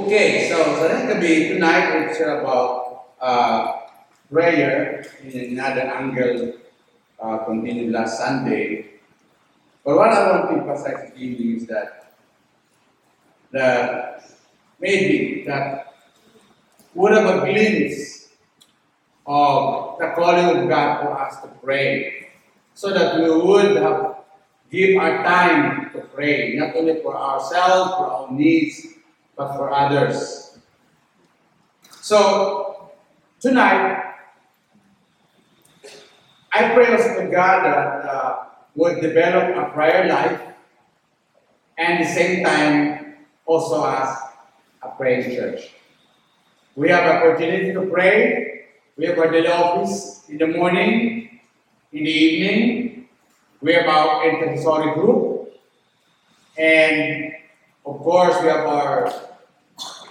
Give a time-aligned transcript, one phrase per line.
[0.00, 3.84] Okay, so gabi, tonight it's about uh,
[4.32, 6.56] prayer in another angle
[7.20, 8.96] uh, continued last Sunday.
[9.84, 12.16] But what I want to emphasize you is that
[13.52, 14.24] that
[14.80, 15.92] maybe that
[16.94, 18.32] would have a glimpse
[19.28, 22.32] of the calling of God for us to pray,
[22.72, 24.24] so that we would have
[24.72, 28.96] give our time to pray, not only for ourselves, for our needs,
[29.40, 30.58] but for others.
[32.02, 32.90] So
[33.40, 34.20] tonight,
[36.52, 38.36] I pray also to God that uh,
[38.74, 40.42] would develop a prayer life,
[41.78, 43.16] and at the same time
[43.46, 44.14] also as
[44.82, 45.72] a praying church.
[46.76, 48.66] We have opportunity to pray.
[48.98, 51.40] We have our daily office in the morning,
[51.92, 53.08] in the evening.
[53.62, 55.54] We have our intercessory group.
[56.58, 57.39] And
[57.86, 59.12] of course, we have our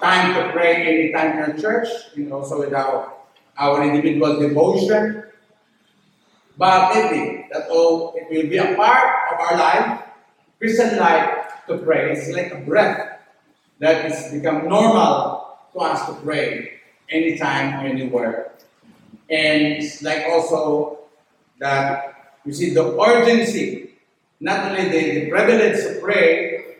[0.02, 3.14] time to pray anytime in our church, and also with our,
[3.58, 5.24] our individual devotion.
[6.58, 10.04] But maybe that all it will be a part of our life,
[10.60, 12.12] Christian life, to pray.
[12.12, 13.20] It's like a breath
[13.80, 16.80] that is become normal to us to pray
[17.10, 18.52] anytime, anywhere.
[19.30, 21.00] And it's like also
[21.60, 23.94] that you see the urgency,
[24.40, 26.79] not only the, the privilege to pray,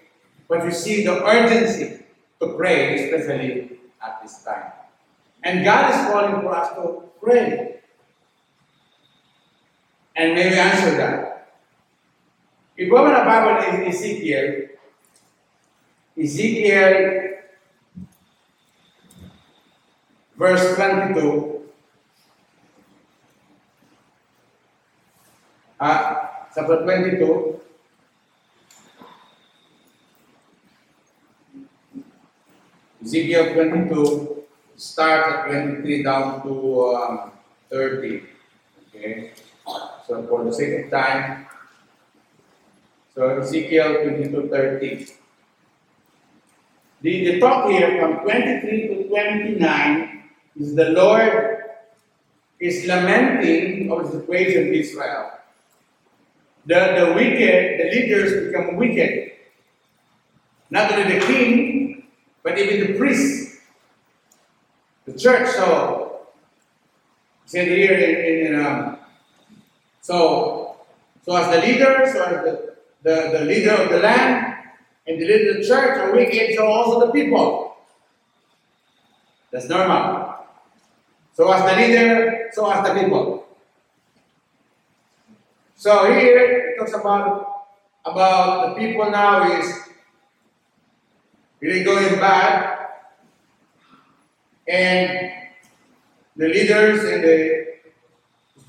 [0.50, 2.04] but you see the urgency
[2.42, 4.74] to pray, especially at this time.
[5.44, 7.80] And God is calling for us to pray.
[10.16, 11.54] And may we answer that.
[12.76, 14.70] If we open the Bible in Ezekiel,
[16.18, 17.30] Ezekiel
[20.36, 21.70] verse 22,
[25.80, 27.60] ah, chapter 22,
[33.04, 34.44] Ezekiel 22,
[34.76, 37.32] start at 23 down to um,
[37.70, 38.24] 30.
[38.90, 39.32] Okay?
[40.08, 41.48] So for the sake of time,
[43.16, 45.08] so Ezekiel 22, 30.
[47.02, 50.24] The, the talk here from 23 to 29
[50.60, 51.60] is the Lord
[52.60, 55.32] is lamenting of the situation of Israel.
[56.66, 59.32] The, the wicked, the leaders become wicked.
[60.70, 61.89] Not only the king,
[62.50, 63.58] but even the priests,
[65.06, 65.50] the church.
[65.50, 66.22] So,
[67.46, 68.98] said here in, in um,
[70.02, 70.78] so,
[71.24, 74.56] so as the leader, so as the, the, the leader of the land,
[75.08, 77.78] and the leader of the church are wicked, so also the people.
[79.52, 80.46] That's normal.
[81.34, 83.48] So as the leader, so as the people.
[85.76, 87.68] So here it talks about
[88.06, 89.89] about the people now is
[91.62, 92.88] really going bad,
[94.68, 95.32] and
[96.36, 97.70] the leaders and the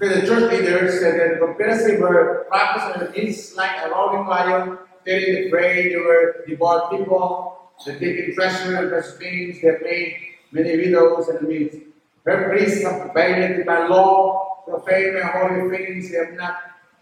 [0.01, 5.91] the church leaders said that conspiracy were practicing things like a roaring lion, the prey,
[5.91, 10.17] they were devout people, they taking treasure and precious things, they made
[10.53, 11.75] many widows and means.
[12.25, 16.57] Her priests have violated by law, profane my holy things, they have not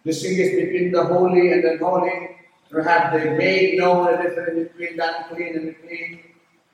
[0.05, 2.31] distinguished between the holy and the unholy,
[2.71, 6.21] nor have they made known the difference between that clean and the clean.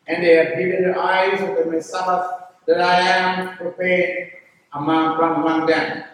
[0.07, 2.31] And they have given their eyes of the Sabbath
[2.67, 4.31] that I am profane
[4.73, 6.05] among, from among them.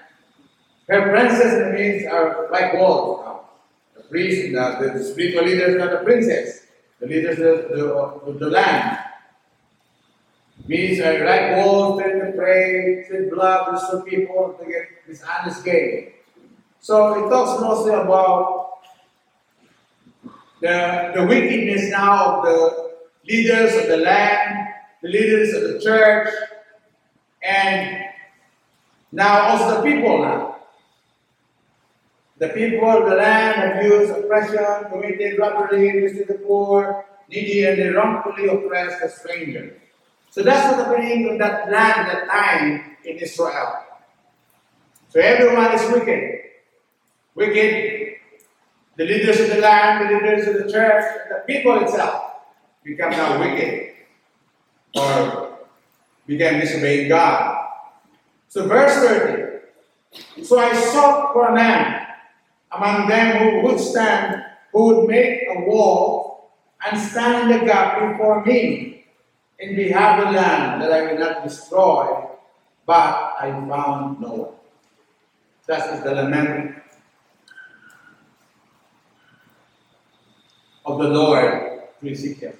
[0.88, 3.40] Her princes means are like wolves now.
[3.96, 6.66] The priests, the, the spiritual leaders are the princes,
[6.98, 8.98] the leaders of the, the land.
[10.66, 15.64] Means are like wolves, tend to pray, shed blood, destroy people to get this honest
[15.64, 16.12] gain.
[16.80, 18.59] So it talks mostly about
[20.60, 22.90] the, the wickedness now of the
[23.28, 24.68] leaders of the land,
[25.02, 26.28] the leaders of the church,
[27.42, 28.04] and
[29.12, 30.56] now also the people now.
[32.38, 37.88] The people of the land abuse, oppression, committed robbery, mistreated the poor, needy, and they
[37.88, 39.78] wrongfully oppress the stranger.
[40.30, 43.84] So that's what happening in that land, that time in Israel.
[45.08, 46.40] So everyone is wicked.
[47.34, 47.99] Wicked,
[49.00, 52.34] the leaders of the land, the leaders of the church, the people itself
[52.84, 53.94] become now wicked
[54.94, 55.56] or
[56.26, 57.66] became disobeying God.
[58.48, 60.44] So verse 30.
[60.44, 62.08] So I sought for a man
[62.72, 66.50] among them who would stand, who would make a wall
[66.84, 69.06] and stand in the gap before me
[69.60, 72.28] in behalf of the land that I will not destroy,
[72.84, 74.54] but I found no one.
[75.68, 76.80] That is the lament
[80.92, 82.54] of the Lord to Ezekiel.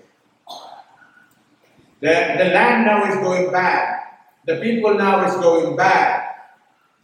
[2.01, 4.01] The, the land now is going bad.
[4.47, 6.35] The people now is going bad.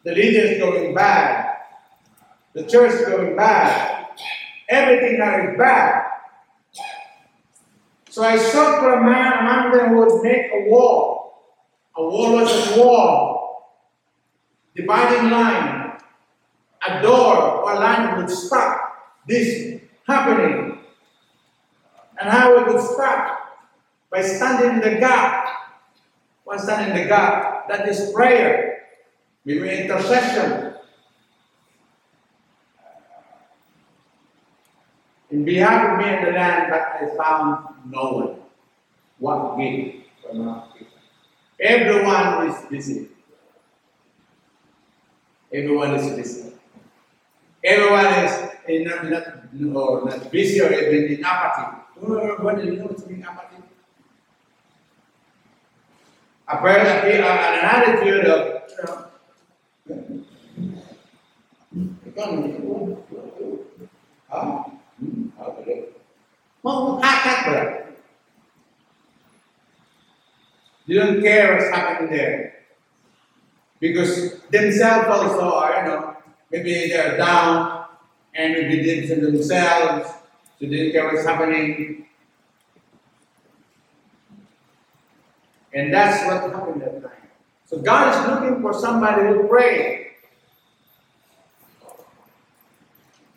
[0.05, 1.56] The leaders going bad.
[2.55, 4.06] The church is going bad.
[4.69, 6.02] Everything now is bad.
[8.08, 11.43] So I sought for a man among them who would make a wall.
[11.96, 13.81] A wall was a wall,
[14.75, 15.99] dividing line,
[16.87, 18.81] a door or line would stop
[19.26, 20.75] this happening.
[22.18, 23.58] And how it would stop?
[24.10, 25.48] By standing in the gap.
[26.44, 27.68] One stand in the gap.
[27.68, 28.84] That is prayer.
[29.44, 30.74] Maybe intercession.
[35.30, 38.36] In behalf of me and the land, but I found no one.
[39.18, 40.68] What gift from our?
[41.58, 43.08] Everyone is busy.
[45.52, 46.52] Everyone is busy.
[47.64, 51.86] Everyone is in not, not, or not busy or even in apathy.
[52.02, 53.62] Know to be apathy?
[56.48, 58.56] Apparently, uh, an attitude of,
[70.87, 72.54] you don't care what's happening there.
[73.81, 76.16] Because themselves also are, you know,
[76.50, 77.87] maybe they're down
[78.34, 80.10] and maybe themselves,
[80.58, 82.06] care what's happening.
[85.73, 87.29] And that's what happened that time.
[87.67, 90.12] So God is looking for somebody who pray.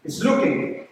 [0.04, 0.88] He's looking.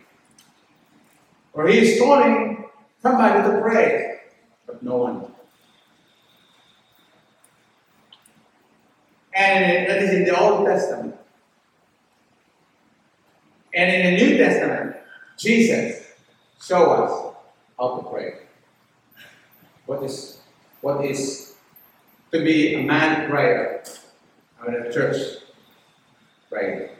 [1.53, 2.65] Or he is calling
[3.01, 4.19] somebody to pray,
[4.65, 5.31] but no one.
[9.33, 11.15] And that is in the Old Testament.
[13.73, 14.95] And in the New Testament,
[15.37, 16.06] Jesus
[16.61, 17.35] show us
[17.79, 18.47] how to pray.
[19.85, 20.39] What is
[20.81, 21.55] what is
[22.31, 23.83] to be a man prayer
[24.61, 25.43] or a church
[26.49, 26.91] prayer.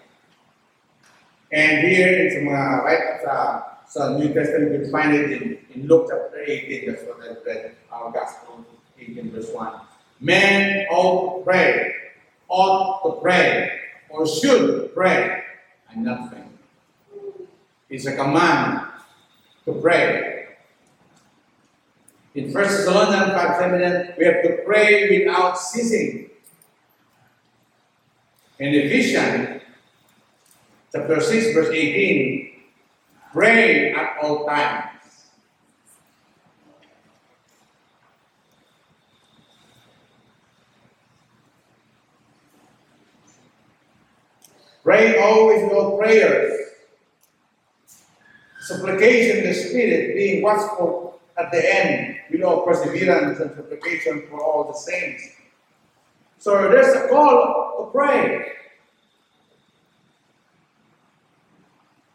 [1.52, 5.88] And here it's mga right uh, sa New Testament you can find it in, in
[5.88, 8.66] Luke chapter 18, that's what I read, our gospel
[9.00, 9.80] 18 verse 1.
[10.20, 11.94] Men ought pray,
[12.50, 13.72] ought to pray,
[14.10, 15.44] or should pray,
[15.92, 16.52] and not faint.
[17.90, 18.88] It's a command
[19.68, 20.48] to pray.
[22.36, 26.30] In 1 Thessalonians 5 7, we have to pray without ceasing.
[28.60, 29.62] In Ephesians
[30.92, 32.52] chapter 6, verse 18,
[33.34, 34.86] pray at all times.
[44.84, 46.67] Pray always all prayers.
[48.68, 54.66] Supplication the Spirit, being watchful at the end, you know, perseverance and supplication for all
[54.66, 55.24] the saints.
[56.38, 58.46] So there's a call to pray.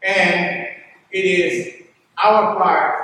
[0.02, 0.66] And
[1.10, 1.74] it is
[2.22, 3.02] our part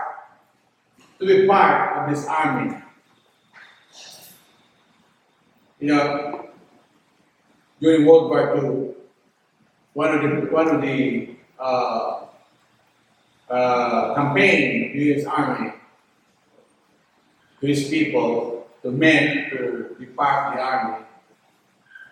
[1.18, 2.76] to be part of this army.
[5.80, 6.48] You know,
[7.80, 8.94] during World War II,
[9.94, 12.26] one of the one of the uh,
[13.50, 15.24] uh, campaign the U.S.
[15.24, 15.72] Army
[17.60, 21.04] to his people, to men to depart the army,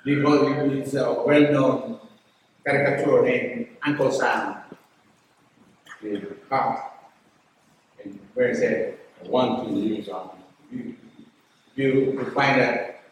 [0.05, 2.01] because it's a well-known
[2.65, 4.57] caricature named Uncle Sam,
[6.03, 7.13] the cop,
[8.03, 10.09] and where it said, I want to use U.S.
[10.09, 10.43] Army.
[10.73, 10.95] You,
[11.77, 13.03] you will find that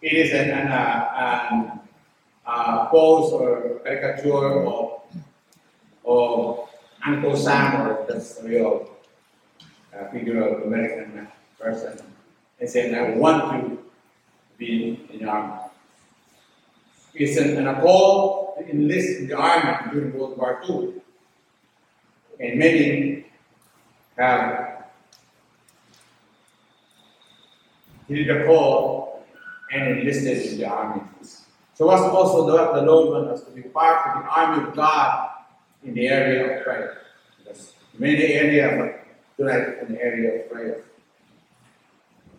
[0.00, 1.80] it is an, an, uh, an
[2.46, 5.02] uh, pose or caricature of,
[6.06, 6.67] of
[7.04, 8.90] Uncle Sam, that's a real
[9.94, 11.28] uh, figure of American
[11.58, 11.98] person,
[12.60, 13.78] and said, I want to
[14.58, 15.62] be in the army.
[17.14, 20.94] It's an, an call to enlist in the army during World War II.
[22.40, 23.26] And many
[24.16, 24.84] have
[28.06, 29.24] heeded the call
[29.72, 31.02] and enlisted in the army.
[31.74, 34.74] So us also the, the Lord wants us to be part of the army of
[34.74, 35.30] God
[35.84, 36.98] in the area of prayer.
[37.98, 38.94] Many areas,
[39.36, 40.84] tonight in the area of prayer.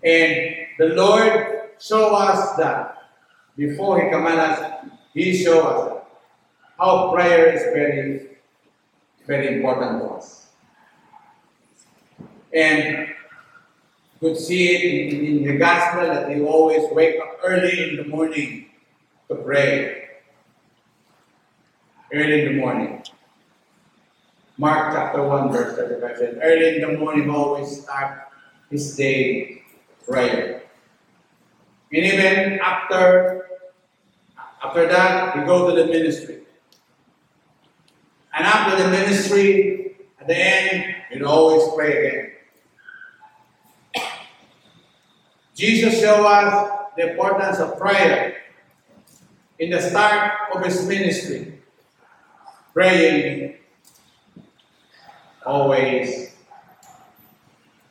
[0.03, 2.97] And the Lord show us that
[3.57, 6.03] before He command us, He show us
[6.77, 8.37] how prayer is very,
[9.27, 10.47] very important to us.
[12.53, 13.09] And
[14.19, 18.05] could see it in, in the gospel that He always wake up early in the
[18.05, 18.65] morning
[19.27, 20.07] to pray.
[22.11, 22.88] Early in the morning.
[24.59, 28.27] Mark chapter 1, verse 35 says, Early in the morning always start
[28.69, 29.63] his day
[30.05, 30.63] prayer.
[31.93, 33.47] And even after
[34.61, 36.41] after that, we go to the ministry.
[38.35, 42.31] And after the ministry, at the end, we always pray again.
[45.55, 48.35] Jesus showed us the importance of prayer
[49.57, 51.61] in the start of his ministry.
[52.73, 53.58] Praying
[55.49, 56.31] always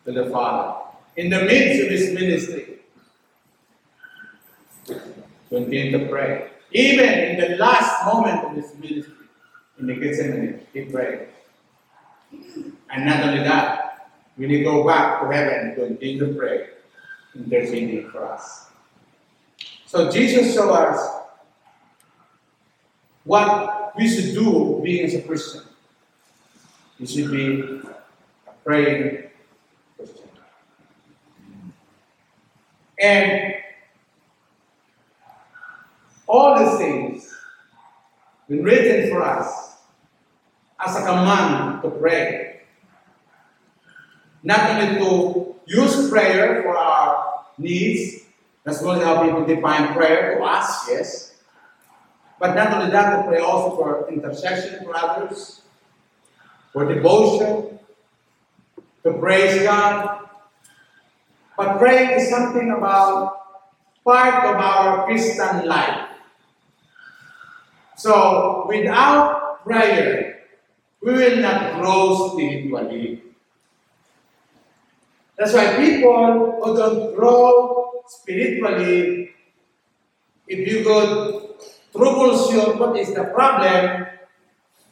[0.04, 0.84] to the Father.
[1.16, 2.78] In the midst of his ministry,
[5.48, 6.50] continue to pray.
[6.70, 9.26] Even in the last moment of his ministry,
[9.78, 11.28] in the Gethsemane, he prayed.
[12.90, 16.68] And not only that, when he go back to heaven, continue to pray,
[17.34, 18.66] interceding for us.
[19.86, 21.00] So Jesus showed us
[23.24, 25.62] what we should do being as a Christian.
[26.98, 27.80] You should be
[28.46, 29.30] a praying
[29.96, 30.28] Christian.
[33.00, 33.54] And
[36.26, 37.34] all these things
[38.48, 39.76] been written for us
[40.84, 42.62] as a command to pray.
[44.42, 48.24] Not only to use prayer for our needs,
[48.64, 51.34] that's only how people define prayer to us, yes.
[52.40, 55.62] But not only that, to pray also for intercession for others,
[56.78, 57.80] for devotion,
[59.02, 60.30] to praise God.
[61.56, 63.34] But praying is something about
[64.04, 66.06] part of our Christian life.
[67.96, 70.46] So, without prayer,
[71.02, 73.22] we will not grow spiritually.
[75.36, 79.34] That's why people who don't grow spiritually,
[80.46, 81.58] if you could
[81.90, 84.06] troubleshoot what is the problem,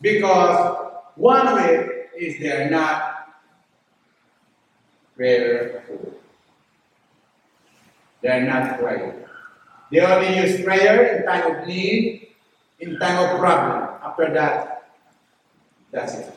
[0.00, 0.85] because
[1.16, 3.34] one way is they are not
[5.16, 6.14] prayerful.
[8.22, 9.24] They are not praying.
[9.90, 12.28] They only use prayer in time of need
[12.80, 13.96] in time of problem.
[14.02, 14.92] After that,
[15.90, 16.34] that's it.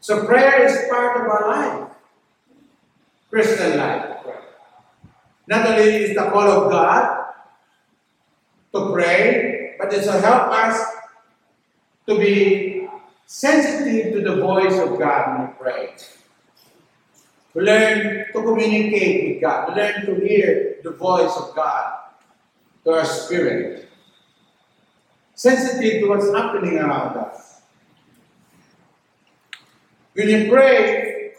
[0.00, 1.90] So prayer is part of our life,
[3.30, 4.10] Christian life.
[5.46, 7.34] Not only is the call of God
[8.74, 10.93] to pray, but it's to help us
[12.06, 12.88] to be
[13.26, 15.94] sensitive to the voice of God when we pray.
[17.54, 21.92] To learn to communicate with God, to learn to hear the voice of God
[22.84, 23.88] to our spirit
[25.34, 27.60] sensitive to what's happening around us.
[30.14, 31.32] When you pray,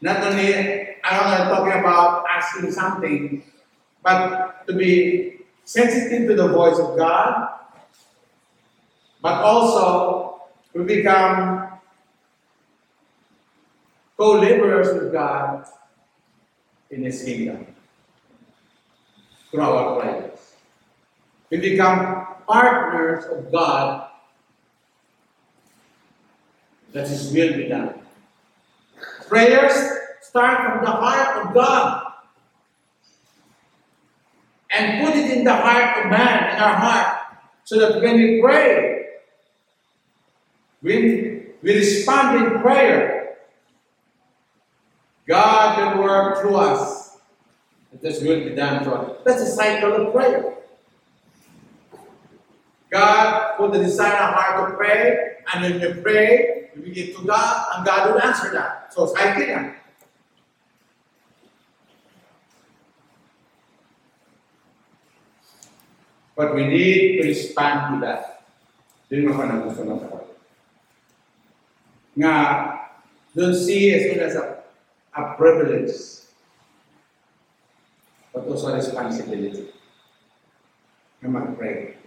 [0.00, 3.44] not only I'm not talking about asking something,
[4.02, 5.39] but to be
[5.70, 7.48] sensitive to the voice of God,
[9.22, 10.42] but also
[10.74, 11.78] we become
[14.16, 15.64] co-laborers with God
[16.90, 17.68] in His kingdom
[19.52, 20.56] through our prayers.
[21.50, 24.10] We become partners of God
[26.92, 27.94] that His will be done.
[29.28, 29.72] Prayers
[30.20, 32.09] start from the heart of God
[34.80, 37.16] and put it in the heart of man, in our heart,
[37.64, 39.06] so that when we pray,
[40.80, 43.36] when we respond in prayer,
[45.28, 47.18] God can work through us.
[47.92, 49.20] That His will be done through us.
[49.24, 50.54] That's the cycle of prayer.
[52.90, 57.16] God put the desire in our heart to pray, and when we pray, we give
[57.16, 58.92] to God, and God will answer that.
[58.94, 59.42] So, cycle
[66.40, 68.48] But we need to respond to that.
[69.12, 70.24] Yun mo pa nang gusto ng tao.
[72.16, 72.34] Nga,
[73.36, 74.64] don't see as well as a,
[75.20, 75.92] a privilege,
[78.32, 79.68] but also a responsibility.
[81.20, 82.00] Na mag-pray.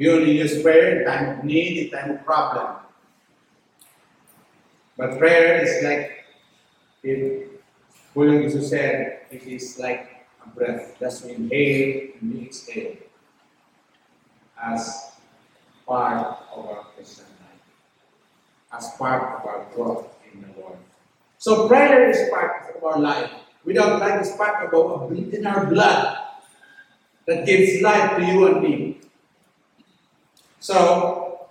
[0.00, 2.80] We only use prayer in time of need, in time of problem.
[4.96, 6.24] But prayer is like,
[7.04, 7.52] if
[8.16, 10.96] William Jesus said, it is like a breath.
[10.96, 13.04] That's we inhale and we exhale
[14.64, 15.12] as
[15.86, 17.62] part of our Christian life,
[18.72, 20.78] as part of our growth in the Lord.
[21.38, 23.30] So prayer is part of our life.
[23.64, 26.18] Without life is part of our in our blood
[27.26, 29.00] that gives life to you and me.
[30.60, 31.48] So,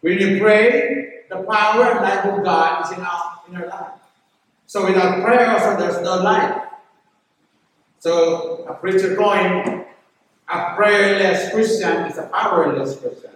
[0.00, 3.98] when you pray, the power and life of God is in our, in our life.
[4.66, 6.62] So without prayer also there's no life.
[7.98, 9.84] So a preacher going,
[10.48, 13.30] a prayerless Christian is a powerless Christian.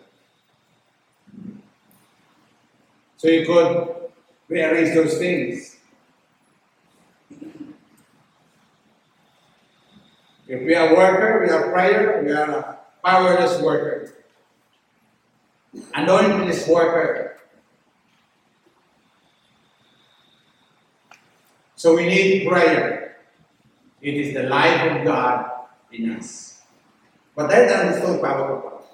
[3.17, 3.89] So you could
[4.49, 5.77] rearrange those things.
[10.49, 14.13] If we are a worker, we are a prayer, we are a powerless worker.
[15.95, 17.39] Anointed worker.
[21.77, 23.17] So we need prayer.
[24.01, 25.51] It is the life of God
[25.91, 26.52] in us.
[27.35, 28.85] But that is so powerful.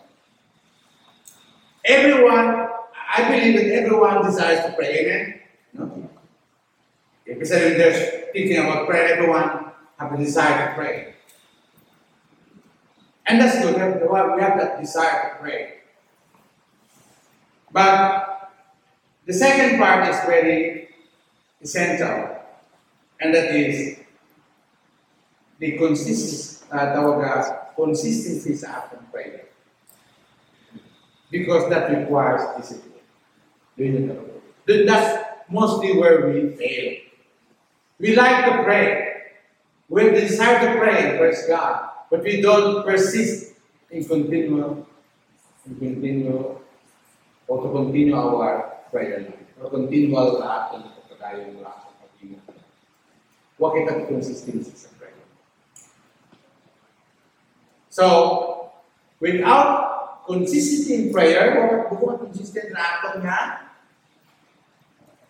[1.84, 2.68] Everyone,
[3.16, 4.98] I believe that everyone desires to pray.
[4.98, 5.40] Amen?
[5.72, 6.10] No?
[7.26, 11.14] If we say they're thinking about prayer, everyone have a desire to pray.
[13.26, 13.74] And that's good.
[13.74, 15.74] We have that desire to pray.
[17.70, 18.50] But
[19.26, 20.88] the second part is very
[21.60, 22.36] essential.
[23.20, 23.98] And that is
[25.58, 29.46] the consistency, uh, tawag, consistency sa ating prayer.
[31.30, 33.06] Because that requires discipline.
[34.66, 37.06] That's mostly where we fail.
[38.02, 38.86] We like to pray.
[39.88, 43.56] We desire to pray, praise God, but we don't persist
[43.90, 44.84] in continue,
[45.64, 46.60] in continue,
[47.48, 52.56] or to continue our prayer life, or continual action of pagkakayo ng action of
[53.58, 54.92] Huwag kita consistency sa
[57.98, 58.70] So,
[59.18, 63.66] without consistency in prayer, wala buko consistent na ato nga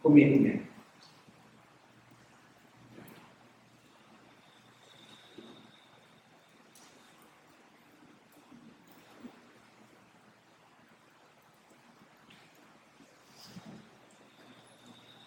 [0.04, 0.68] commitment.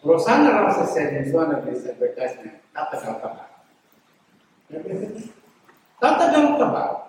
[0.05, 3.43] Rosanna Rosa said in one of his advertisements, tatagal ka ba?
[5.97, 7.00] Tatagal ka ba?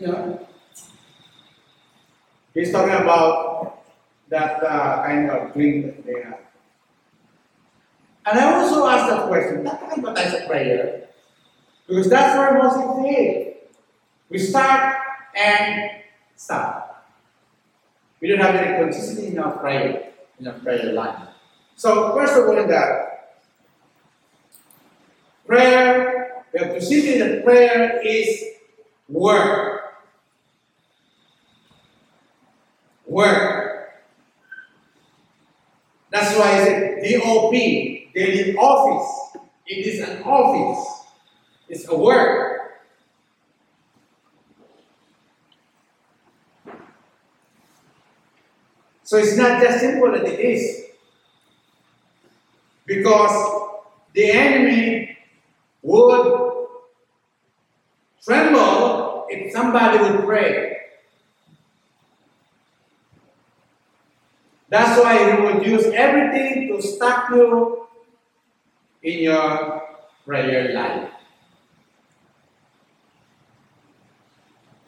[0.00, 0.46] You know?
[2.54, 3.84] He's talking about
[4.28, 6.40] that uh, kind of dream that they have.
[8.26, 11.12] And I also asked that question, tatagal ba tayo sa prayer?
[11.84, 13.52] Because that's where most of fail.
[14.30, 14.96] We start
[15.36, 16.00] and
[16.34, 17.04] stop.
[18.20, 21.28] We don't have any consistency in our prayer, in our prayer life.
[21.76, 23.14] So, first of all, in that,
[25.46, 28.44] prayer, we have to see that prayer is
[29.08, 29.73] work.
[33.14, 33.92] Work.
[36.10, 39.38] That's why I said DOP, daily office.
[39.68, 41.04] It is an office.
[41.68, 42.72] It's a work.
[49.04, 50.86] So it's not just simple as it is.
[52.84, 53.70] Because
[54.12, 55.16] the enemy
[55.82, 56.66] would
[58.24, 60.83] tremble if somebody would pray.
[64.74, 67.86] That's why he would use everything to stop you
[69.04, 69.82] in your
[70.26, 71.12] prayer life.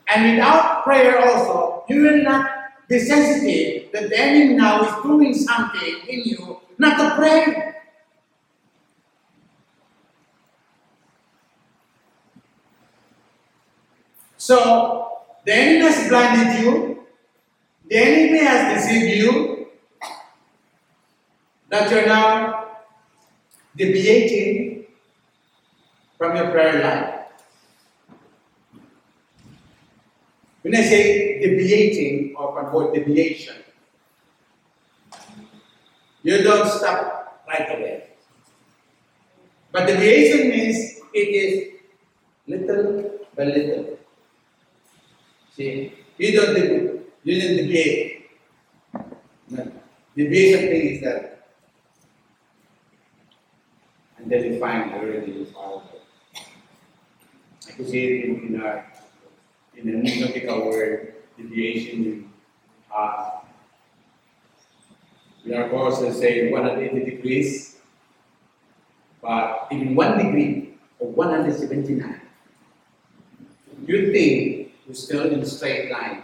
[0.09, 2.51] And without prayer also, you will not
[2.89, 7.75] be sensitive that the enemy now is doing something in you not to pray.
[14.37, 17.07] So, the enemy has blinded you,
[17.89, 19.56] the enemy has deceived you,
[21.69, 22.67] that you're now
[23.77, 24.87] deviating
[26.19, 27.13] from your prayer life.
[30.63, 33.57] When I say deviating or avoid deviation,
[36.23, 38.05] you don't stop right away.
[39.71, 41.69] But deviation means it is
[42.49, 43.99] little by little.
[45.55, 47.01] See, you don't deviate.
[47.23, 48.31] You don't deviate.
[49.51, 49.73] No.
[50.17, 51.36] Deviation thing is that.
[54.29, 55.47] And find already
[57.69, 58.85] I could see it in, in a
[59.77, 62.33] in a nautical word, deviation
[62.97, 63.31] uh,
[65.45, 67.77] we are courses say 180 degrees,
[69.23, 72.21] but in one degree or 179,
[73.87, 76.23] you think you're still in straight line.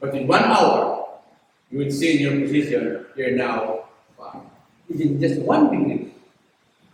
[0.00, 1.08] But in one hour,
[1.70, 3.84] you would see in your position, you're now
[4.18, 4.50] wow,
[4.90, 6.12] in just one degree.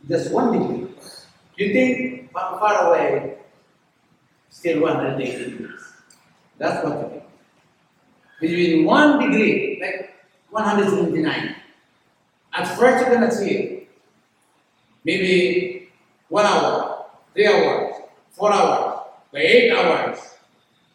[0.08, 0.88] Just one degree.
[1.56, 3.38] You think far, far away,
[4.50, 5.80] still 180 degrees.
[6.58, 7.22] That's what you think.
[8.40, 10.14] Between one degree, like
[10.50, 11.56] 179.
[12.54, 13.88] At first you're gonna see it.
[15.04, 15.88] Maybe
[16.28, 17.94] one hour, three hours,
[18.30, 20.18] four hours for eight hours,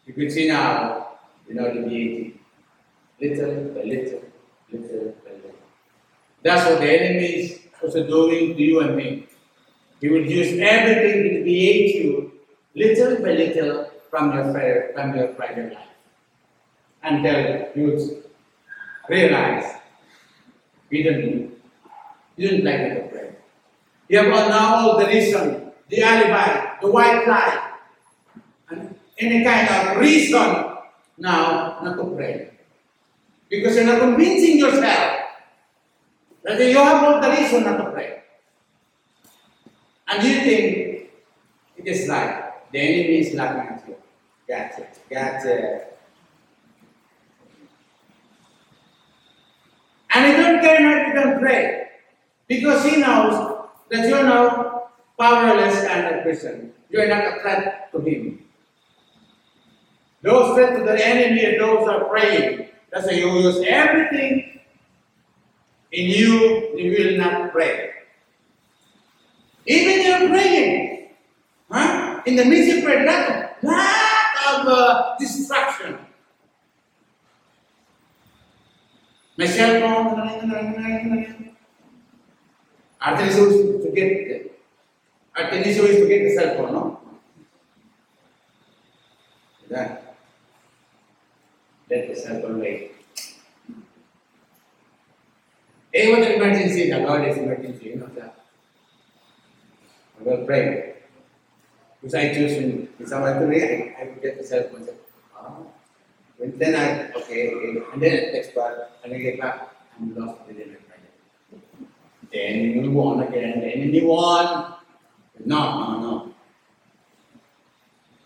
[0.06, 1.08] you could see now,
[1.48, 2.40] you know, the deity,
[3.20, 4.22] little by little
[4.70, 5.54] Little by little.
[6.42, 9.26] That's what the enemy is also doing to you and me.
[10.00, 12.32] He will use everything to create you
[12.74, 15.84] little by little from your prayer, from your private life.
[17.02, 18.22] Until you
[19.08, 19.78] realize
[20.90, 21.58] you don't
[22.36, 23.36] you don't like to pray.
[24.08, 27.72] You have now all the reason, the alibi, the white lie,
[28.70, 30.76] and any kind of reason
[31.18, 32.50] now not to pray.
[33.50, 35.17] Because you're not convincing yourself
[36.48, 38.22] that you have all the reason not to pray.
[40.08, 41.10] And you think
[41.76, 42.52] it is right.
[42.72, 43.96] The enemy is laughing at you.
[44.48, 45.84] Gotcha, gotcha.
[50.10, 51.88] And he don't care not can pray.
[52.46, 56.72] Because he knows that you're now powerless and of person.
[56.88, 58.44] You are not a threat to him.
[60.22, 62.68] Those threat to the enemy are those are praying.
[62.90, 64.57] That's why you use everything
[65.92, 67.90] in you, you will not pray.
[69.66, 71.08] Even you're praying,
[71.70, 72.22] huh?
[72.26, 75.98] In the midst of prayer, of, lot of uh, distraction.
[79.36, 80.18] My cell phone,
[83.00, 84.60] Artemis always to get
[85.36, 87.00] Artemis always to get the cell phone, no?
[89.70, 90.16] That.
[91.88, 92.97] Let the cell phone wait.
[95.94, 96.90] Eh, what emergency?
[96.90, 98.44] The God is emergency, you know that.
[100.20, 100.94] I will pray.
[102.00, 103.62] Because I choose when when someone to me,
[103.98, 104.86] I, will get cell phone.
[105.34, 105.66] Oh.
[106.40, 107.82] And then I, okay, okay.
[107.92, 111.88] And then I text back, and I get back, I'm lost within my prayer.
[112.32, 114.74] Then you move on again, then you on.
[115.44, 116.34] No, no, no.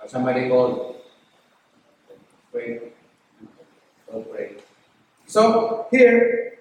[0.03, 0.97] Or somebody called.
[2.51, 2.93] Pray.
[4.11, 4.57] Don't pray.
[5.27, 6.52] So here,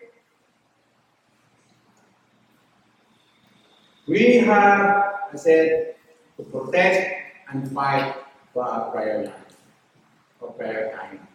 [4.12, 5.96] we have, I said,
[6.36, 8.14] to protect and fight
[8.54, 9.56] for our prayer life,
[10.38, 11.26] for prayer time.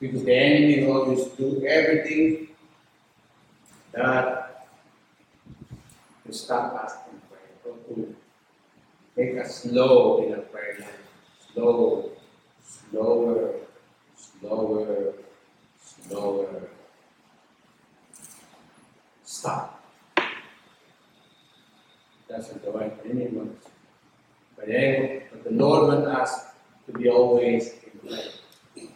[0.00, 2.48] Because the enemy always do everything
[3.92, 4.66] that
[6.26, 8.16] to stop us in prayer, or to
[9.16, 11.04] make us slow in our prayer life.
[11.52, 12.10] Slow,
[12.64, 13.54] slower,
[14.16, 15.12] slower,
[16.08, 16.62] slower.
[19.22, 19.73] Stop.
[22.34, 23.68] That's the right enemy wants.
[24.56, 26.46] But, but the Lord us
[26.86, 28.88] to be always in prayer.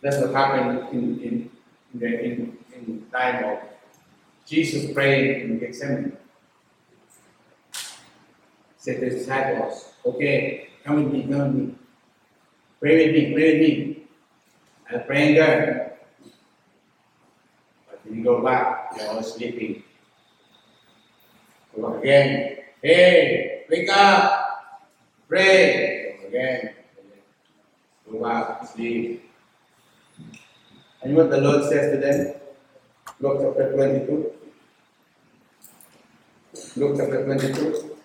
[0.00, 1.50] That's what happened in, in,
[1.94, 3.58] in the in, in time of
[4.44, 6.16] Jesus praying in Gethsemane.
[8.78, 11.74] Said his disciples, okay, come with me, come with me.
[12.80, 14.02] Pray with me, pray with me.
[14.90, 15.98] I'm praying there.
[17.88, 19.84] But when you go back, you're all sleeping.
[21.76, 22.56] Again.
[22.82, 24.46] Hey, eh, wake up.
[25.28, 26.16] Pray.
[26.22, 26.70] Go again.
[28.10, 29.30] Go back, sleep.
[31.02, 32.34] And what the Lord says to them?
[33.20, 34.32] Luke chapter 22.
[36.76, 37.96] Luke chapter 22.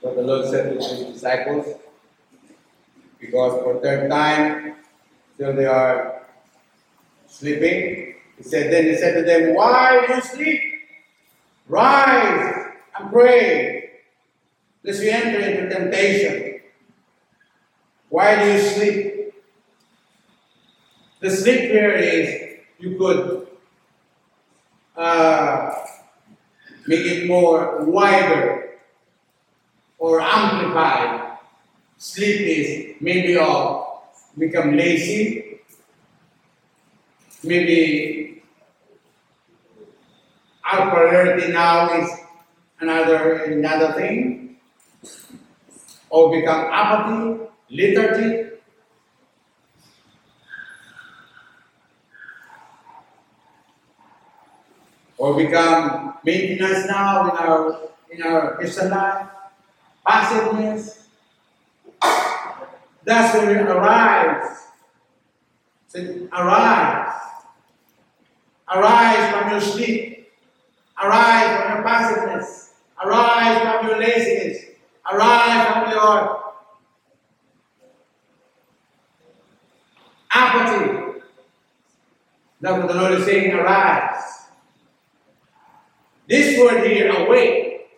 [0.00, 1.66] What the Lord said to his disciples.
[3.18, 4.76] Because for third time,
[5.36, 6.22] till they are
[7.26, 8.14] sleeping.
[8.36, 10.71] He said, then he said to them, Why do you sleep?
[11.72, 13.92] Rise and pray,
[14.84, 16.60] lest you enter into temptation.
[18.10, 19.32] Why do you sleep?
[21.20, 23.48] The sleep here is you could
[24.98, 25.70] uh,
[26.86, 28.76] make it more wider
[29.98, 31.38] or amplified.
[31.96, 33.86] Sleep is maybe of
[34.36, 35.60] become lazy,
[37.42, 38.41] maybe
[40.72, 42.08] our priority now is
[42.80, 44.56] another another thing,
[46.08, 48.48] or become apathy, lethargy.
[55.18, 59.28] Or become maintenance now in our in our Christian life,
[60.04, 61.06] passiveness.
[63.04, 64.66] That's when we arise.
[65.86, 67.14] Say, arise.
[68.66, 70.21] Arise from your sleep.
[71.02, 72.74] Arise from your passiveness.
[73.04, 74.64] Arise from your laziness.
[75.12, 76.42] Arise from your
[80.30, 81.20] apathy.
[82.60, 84.42] That's what the Lord is saying, arise.
[86.28, 87.88] This word here, awake,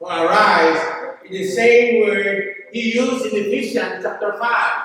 [0.00, 4.82] or arise, is the same word he used in Ephesians chapter 5.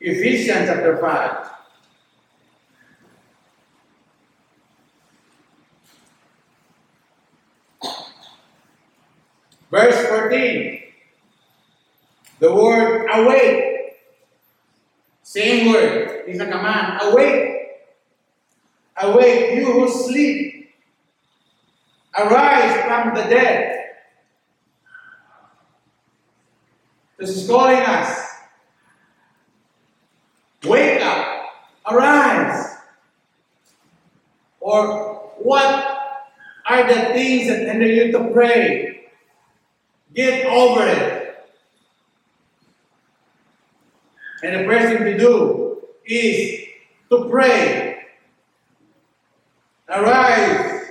[0.00, 1.51] Ephesians chapter 5.
[9.72, 10.82] Verse 14.
[12.40, 13.94] The word awake.
[15.22, 16.24] Same word.
[16.26, 17.00] It's a command.
[17.00, 17.70] Awake.
[18.98, 20.74] Awake, you who sleep.
[22.18, 23.94] Arise from the dead.
[27.18, 28.28] This is calling us.
[30.64, 31.46] Wake up.
[31.90, 32.76] Arise.
[34.60, 36.28] Or what
[36.68, 39.01] are the things that hinder you to pray?
[40.14, 41.22] Get over it.
[44.42, 46.66] And the first thing to do is
[47.10, 48.06] to pray.
[49.88, 50.90] Arise,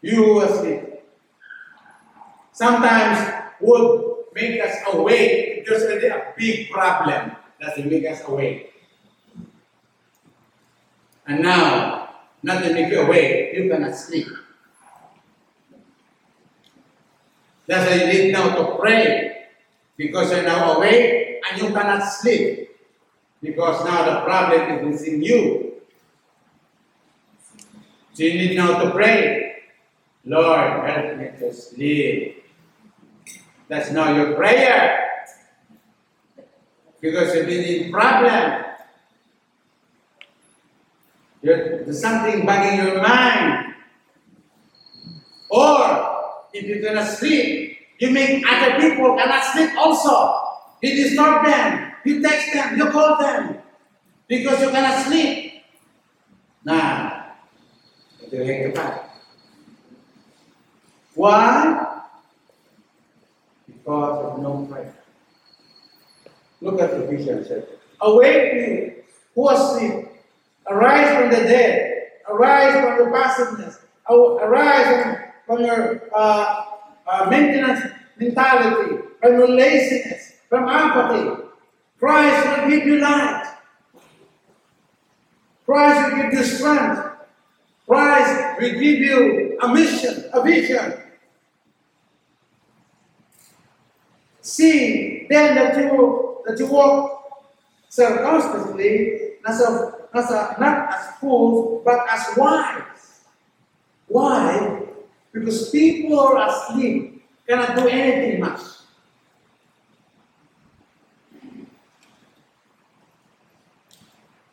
[0.00, 0.82] you who are asleep.
[2.52, 5.66] Sometimes would make us awake.
[5.66, 8.72] There's already a big problem that will make us awake.
[11.26, 14.28] And now, not to make you awake, you cannot sleep.
[17.66, 19.46] That's why you need now to pray.
[19.96, 22.70] Because you're now awake and you cannot sleep.
[23.42, 25.74] Because now the problem is in you.
[28.12, 29.62] So you need now to pray.
[30.24, 32.44] Lord, help me to sleep.
[33.68, 35.06] That's now your prayer.
[37.00, 38.64] Because you've been in problem.
[41.42, 43.74] You're, there's something bugging your mind.
[45.48, 46.15] Or
[46.56, 50.40] if you're gonna sleep, you make other people cannot sleep also.
[50.82, 53.58] You disturb them, you text them, you call them.
[54.28, 55.62] Because you cannot sleep.
[56.64, 57.30] Nah.
[58.26, 59.06] Ito yung ka
[61.14, 61.86] Why?
[63.70, 64.92] Because of no prayer.
[66.60, 67.68] Look at the vision said.
[68.02, 68.68] Awake you
[69.34, 70.10] who are asleep.
[70.68, 71.96] Arise from the dead.
[72.28, 73.78] Arise from the passiveness.
[74.10, 76.64] Arise from, from your uh,
[77.06, 81.42] uh, maintenance mentality, from your laziness, from apathy.
[81.98, 83.54] Christ will give you light.
[85.64, 87.00] Christ will give you strength.
[87.88, 90.94] Christ will give you a mission, a vision.
[94.40, 97.16] See then that you that you walk
[97.88, 103.24] circumspectly, nasa, nasa, not as fools, but as wise.
[104.06, 104.85] Why?
[105.36, 108.60] Because people are asleep, cannot do anything much.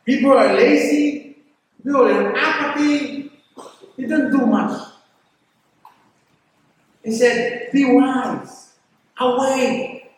[0.04, 1.38] People are lazy,
[1.82, 3.32] people are apathy,
[3.98, 4.90] they don't do much.
[7.06, 8.74] He said, Be wise,
[9.22, 10.12] awake,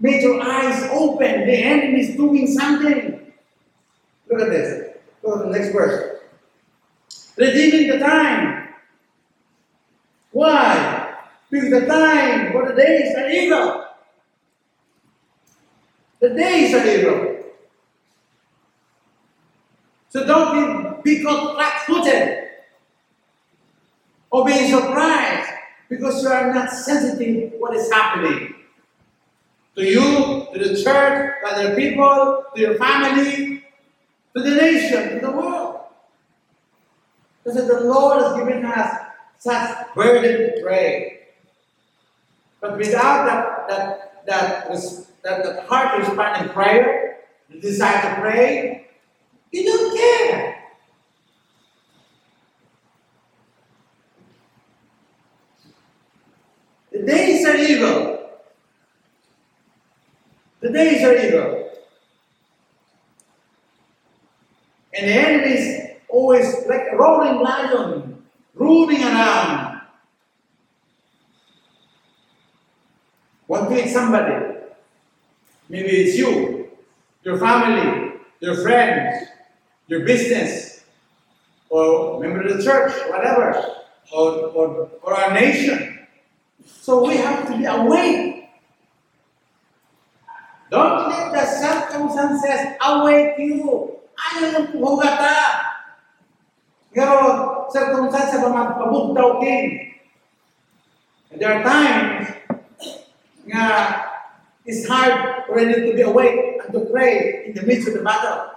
[0.00, 1.46] make your eyes open.
[1.46, 3.32] The enemy is doing something.
[4.30, 4.96] Look at this.
[5.22, 6.18] Go to the next verse.
[7.38, 8.59] Redeeming the time.
[10.32, 11.16] Why?
[11.50, 13.86] Because the time for the days are evil.
[16.20, 17.36] The days are evil.
[20.10, 22.48] So don't be, be caught flat-footed
[24.30, 25.50] or being surprised
[25.88, 28.54] because you are not sensitive what is happening
[29.76, 33.64] to you, to the church, to other people, to your family,
[34.34, 35.80] to the nation, to the world.
[37.42, 39.09] Because the Lord has given us
[39.40, 41.20] such burden to pray.
[42.60, 48.20] But without that that that res- that, that heart respond in prayer, the desire to
[48.20, 48.86] pray,
[49.50, 50.56] you don't care.
[56.92, 58.30] The days are evil.
[60.60, 61.70] The days are evil.
[64.92, 68.22] And the enemy is always like a roaring lion,
[69.20, 69.80] around.
[73.46, 74.56] Want to somebody.
[75.68, 76.68] Maybe it's you,
[77.22, 79.28] your family, your friends,
[79.86, 80.84] your business,
[81.68, 83.54] or member of the church, whatever,
[84.12, 86.06] or, or, or our nation.
[86.64, 88.48] So we have to be awake.
[90.70, 93.98] Don't let the circumstances awake you.
[94.14, 95.34] Ayaw yung puhugata.
[96.94, 99.94] Pero circumstances ba magpabugtaw king.
[101.30, 102.26] And there are times
[103.46, 103.64] nga
[104.66, 108.02] it's hard for you to be awake and to pray in the midst of the
[108.02, 108.50] battle.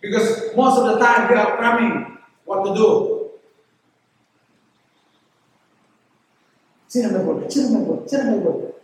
[0.00, 2.88] Because most of the time we are cramming what to do.
[6.88, 7.40] Sino may bol?
[7.50, 8.04] Sino may bol?
[8.06, 8.74] Sino may bol?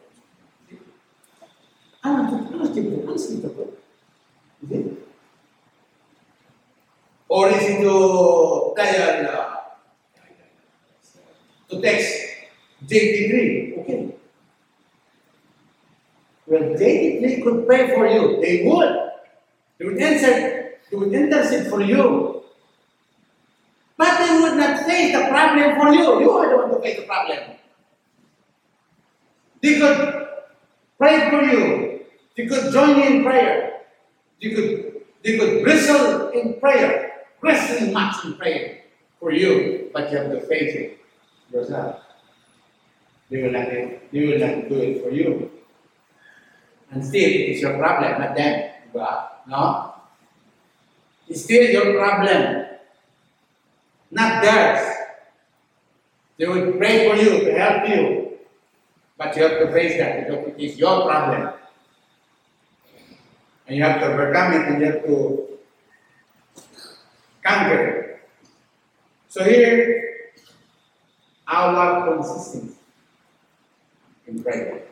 [2.02, 3.68] unstable, unstable.
[3.68, 3.89] Is
[7.82, 9.56] Dial, uh,
[11.70, 12.12] to text
[12.86, 13.78] JT3?
[13.80, 14.14] Okay.
[16.46, 18.40] Well, JT3 could pray for you.
[18.40, 19.10] They would.
[19.78, 22.42] They would answer, they would intercede for you.
[23.96, 26.20] But they would not face the problem for you.
[26.20, 27.38] You are the one to face the problem.
[29.62, 30.26] They could
[30.98, 32.00] pray for you.
[32.36, 33.82] They could join you in prayer.
[34.40, 37.09] They could, they could bristle in prayer,
[37.42, 38.82] wrestling match in prayer
[39.18, 39.90] for you.
[39.92, 40.98] But you have to face it
[41.52, 42.00] yourself.
[43.30, 45.50] They will not, they will not do it for you.
[46.90, 48.70] And still, it's your problem, not them.
[48.92, 49.28] Diba?
[49.46, 49.94] No?
[51.28, 52.66] It's still your problem,
[54.10, 54.96] not theirs.
[56.36, 58.38] They will pray for you to help you,
[59.16, 61.52] but you have to face that because it is your problem.
[63.68, 65.49] And you have to overcome it and you have to
[67.42, 68.30] conquer it.
[69.28, 70.32] So here,
[71.46, 72.74] our consistency
[74.26, 74.82] in prayer.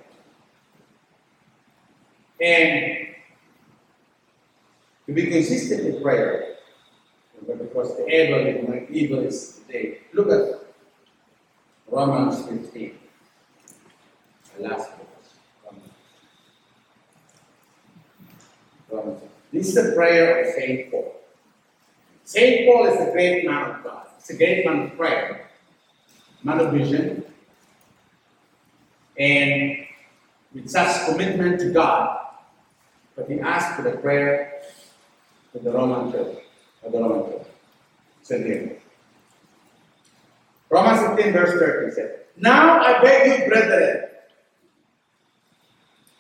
[2.41, 3.09] And
[5.07, 6.57] to be consistent in prayer,
[7.47, 9.99] because the evil, evil is today.
[10.13, 10.61] Look at
[11.89, 12.99] Romans 15.
[14.57, 15.75] The last verse.
[18.91, 19.23] Romans.
[19.53, 21.18] This is the prayer of Saint Paul.
[22.29, 24.07] Saint Paul is a great man of God.
[24.19, 25.49] He's a great man of prayer,
[26.43, 27.25] man of vision,
[29.19, 29.79] and
[30.53, 32.19] with such commitment to God,
[33.17, 34.61] but he asked for the prayer
[35.55, 36.37] to the Roman church,
[36.85, 37.47] of the Roman church.
[38.29, 38.79] Here.
[40.69, 44.05] Romans 15, verse 30 said, Now I beg you, brethren,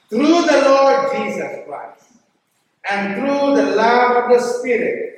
[0.08, 2.04] through the Lord Jesus Christ,
[2.90, 5.17] and through the love of the Spirit,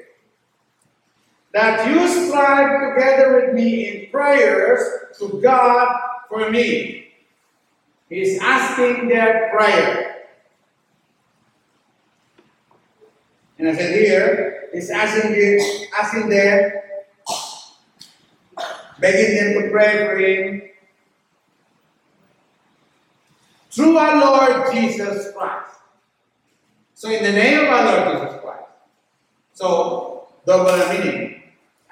[1.53, 4.83] that you strive together with me in prayers
[5.19, 5.97] to God
[6.29, 7.09] for me.
[8.09, 10.27] He's asking their prayer.
[13.59, 15.59] And I said here, he's asking, them,
[15.99, 16.73] asking them,
[18.99, 20.63] begging them to pray for him.
[23.71, 25.77] Through our Lord Jesus Christ.
[26.95, 28.65] So in the name of our Lord Jesus Christ.
[29.53, 31.40] So, double meaning.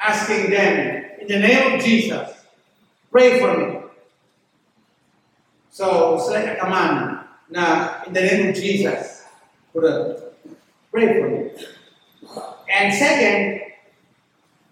[0.00, 2.30] Asking them, in the name of Jesus,
[3.10, 3.80] pray for me.
[5.70, 9.24] So, it's like a command Now, in the name of Jesus,
[9.72, 11.50] pray for me.
[12.74, 13.72] And second,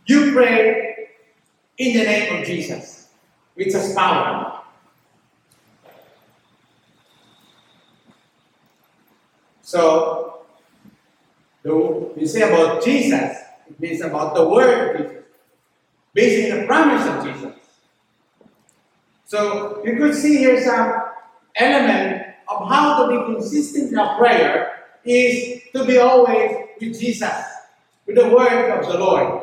[0.06, 1.08] you pray
[1.78, 3.08] in the name of Jesus,
[3.54, 4.60] which has power.
[9.62, 10.40] So,
[11.64, 13.36] you say about Jesus,
[13.68, 15.15] it means about the word
[16.16, 17.54] based on the promise of Jesus.
[19.26, 21.02] So, you could see here some
[21.56, 27.34] element of how to be consistent in our prayer is to be always with Jesus,
[28.06, 29.42] with the word of the Lord.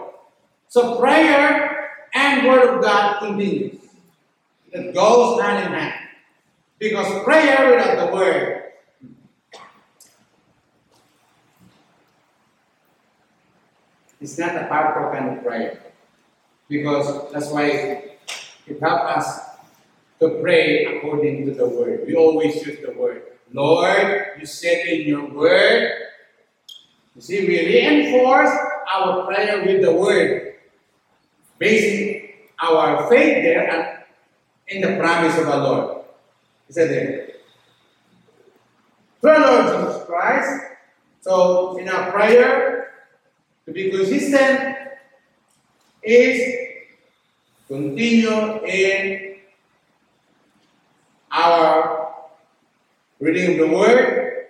[0.68, 3.80] So prayer and word of God continues.
[4.72, 5.94] It goes hand in hand.
[6.80, 8.64] Because prayer without the word
[14.20, 15.93] is not a powerful kind of prayer.
[16.70, 17.66] Because that's why
[18.66, 19.40] it helps us
[20.20, 22.06] to pray according to the word.
[22.08, 23.24] We always use the word.
[23.52, 25.92] Lord, you said in your word,
[27.16, 28.50] you see, we reinforce
[28.94, 30.56] our prayer with the word,
[31.60, 34.04] basing our faith there and
[34.68, 36.06] in the promise of our Lord.
[36.68, 37.28] He said there.
[39.22, 40.64] Through our Lord Jesus Christ.
[41.22, 42.94] So in our prayer,
[43.66, 44.78] to be consistent
[46.04, 46.64] is
[47.68, 49.36] continue in
[51.32, 52.14] our
[53.20, 54.48] reading of the Word,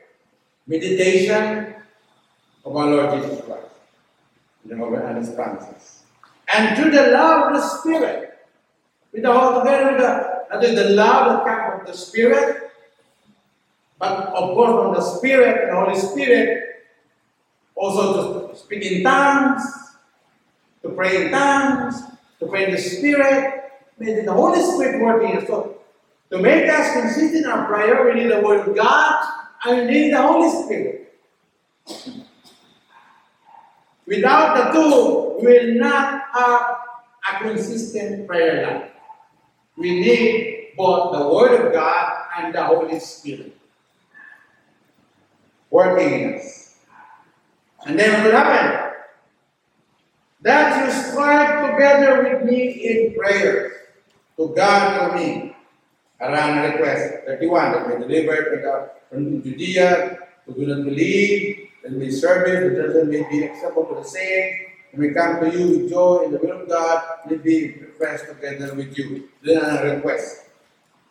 [0.68, 1.76] meditation
[2.66, 3.64] of our Lord Jesus Christ,
[4.70, 6.04] and His promises.
[6.54, 8.40] And through the love of the Spirit,
[9.12, 12.72] with the whole together with the, not the love that comes from the Spirit,
[14.00, 16.84] but of course from the Spirit, the Holy Spirit,
[17.76, 19.83] also to speak in tongues,
[20.84, 22.02] to pray in tongues,
[22.40, 25.46] to pray in the Spirit, may the Holy Spirit working.
[25.48, 25.78] So
[26.30, 29.26] to make us consistent in our prayer, we need the Word of God
[29.66, 31.14] and we need the Holy Spirit.
[34.06, 36.78] Without the two, we will not have
[37.32, 38.92] a consistent prayer life.
[39.78, 43.56] We need both the Word of God and the Holy Spirit.
[45.74, 46.76] working in us.
[47.86, 48.93] And then what will happen?
[50.44, 53.72] That you strive together with me in prayer
[54.38, 55.56] to God for me.
[56.20, 58.64] Around a request 31 that we delivered
[59.10, 63.96] from Judea, who do not believe, and we service, the children may be acceptable to
[63.96, 67.38] the saints, and we come to you with joy in the will of God, may
[67.38, 69.30] be refreshed together with you.
[69.44, 70.46] Then a request.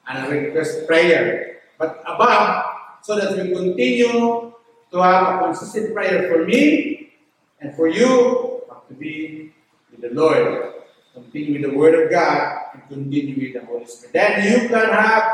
[0.09, 1.61] And a request prayer.
[1.79, 2.65] But above,
[3.03, 4.53] so that we continue
[4.93, 7.13] to have a consistent prayer for me
[7.61, 8.52] and for you,
[8.93, 9.53] to be
[9.91, 10.75] with the Lord.
[11.15, 14.13] Continue with the Word of God and continue with the Holy Spirit.
[14.13, 15.33] Then you can have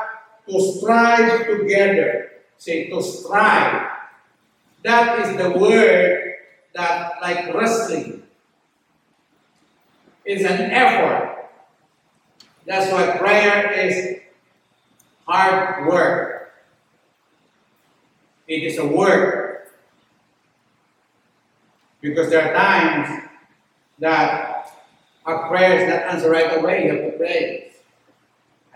[0.49, 2.31] to strive together.
[2.57, 3.89] Say to strive.
[4.83, 6.35] That is the word
[6.75, 8.23] that, like wrestling,
[10.25, 11.51] is an effort.
[12.67, 14.21] That's why prayer is
[15.27, 16.55] hard work.
[18.47, 19.73] It is a work.
[22.01, 23.28] Because there are times
[24.01, 24.72] that
[25.24, 26.86] our prayer is not answered right away.
[26.86, 27.72] You have to pray.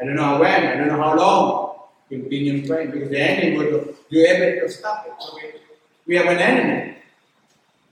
[0.00, 1.68] I don't know when, I don't know how long.
[2.08, 5.14] Continue in praying because the enemy will do everything to stop it.
[5.18, 5.38] So
[6.06, 6.96] we, have an enemy.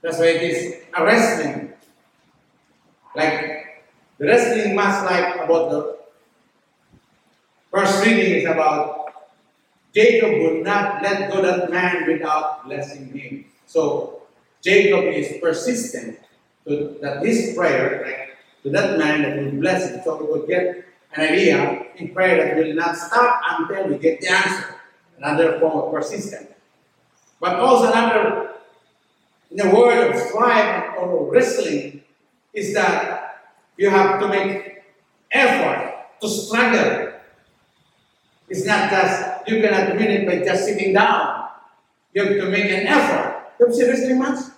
[0.01, 1.73] That's why it is a wrestling.
[3.15, 3.83] Like
[4.19, 5.97] the wrestling match like about the
[7.71, 9.01] first reading is about
[9.93, 13.45] Jacob would not let go that man without blessing him.
[13.65, 14.21] So
[14.61, 16.19] Jacob is persistent
[16.67, 20.01] to that his prayer, to that man that will bless him.
[20.03, 24.21] So we would get an idea in prayer that will not stop until we get
[24.21, 24.75] the answer.
[25.17, 26.47] Another form of persistence.
[27.39, 28.51] But also another,
[29.49, 32.03] in the word of strive or wrestling,
[32.53, 34.83] is that you have to make
[35.31, 37.13] effort to struggle.
[38.49, 41.49] It's not just, you cannot win it by just sitting down.
[42.13, 43.53] You have to make an effort.
[43.59, 44.50] You wrestling match?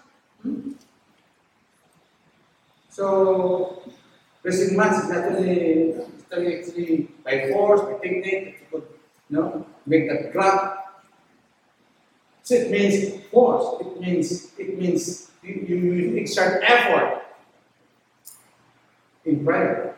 [2.93, 3.81] So,
[4.43, 5.95] wrestling match is only,
[6.31, 8.87] only actually by force, by technique, you could,
[9.29, 10.77] you know, make that grab.
[12.43, 13.81] So it means force.
[13.81, 17.23] It means it means you, you exert effort
[19.25, 19.95] in prayer.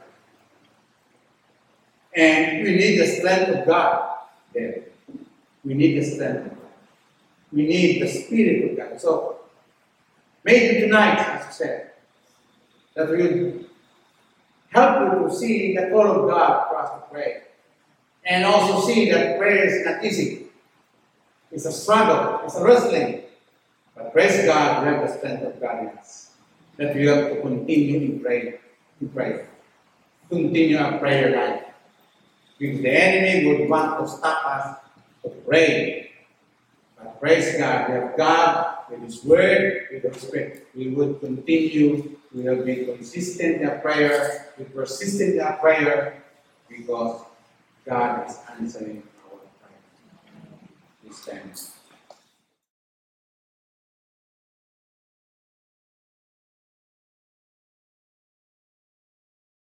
[2.15, 4.19] And we need the strength of God
[4.53, 4.83] there.
[5.65, 6.71] We need the strength of God.
[7.51, 9.01] We need the Spirit of God.
[9.01, 9.39] So
[10.45, 11.91] maybe tonight, as I said,
[12.95, 13.53] that will
[14.69, 17.43] help you to see the call of God for us to pray.
[18.25, 20.47] And also see that prayer is not easy.
[21.51, 23.21] It's a struggle, it's a wrestling.
[23.95, 26.31] But praise God, we have the strength of God in us.
[26.77, 28.59] That we have to continue in prayer.
[28.99, 29.47] In prayer.
[30.29, 31.63] Continue our prayer life.
[32.57, 34.77] Because the enemy would want to stop us
[35.23, 36.04] to pray.
[37.05, 40.67] But praise God, we have God with His Word, with His Spirit.
[40.73, 46.23] We would continue, we will be consistent in our prayer, we persist in our prayer,
[46.67, 47.21] because
[47.85, 49.79] God is answering our prayer.
[51.03, 51.74] Please stand.